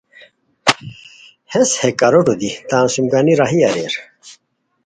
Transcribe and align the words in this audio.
ہیس 1.51 1.71
ہے 1.81 1.89
کوکوڑیو 1.99 2.33
دی 2.39 2.49
تان 2.69 2.85
سوم 2.93 3.05
گانی 3.11 3.33
راہی 3.39 3.59
اریر 3.67 3.93